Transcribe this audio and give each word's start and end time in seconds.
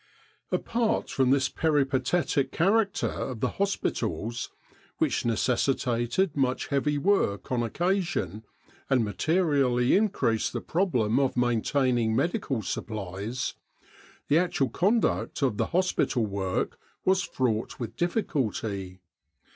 Apart 0.51 1.11
from 1.11 1.29
this 1.29 1.47
peripatetic 1.47 2.51
character 2.51 3.05
of 3.07 3.39
the 3.39 3.49
hos 3.61 3.75
pitals, 3.75 4.49
which 4.97 5.25
necessitated 5.27 6.35
much 6.35 6.69
heavy 6.69 6.97
work 6.97 7.51
on 7.51 7.61
occasion 7.61 8.43
and 8.89 9.05
materially 9.05 9.95
increased 9.95 10.53
the 10.53 10.59
problem 10.59 11.19
of 11.19 11.37
maintaining 11.37 12.15
medical 12.15 12.63
supplies, 12.63 13.53
the 14.27 14.39
actual 14.39 14.69
conduct 14.69 15.43
of 15.43 15.57
the 15.57 15.67
hospital 15.67 16.25
work 16.25 16.79
was 17.05 17.21
fraught 17.21 17.79
with 17.79 17.95
difficulty. 17.95 19.01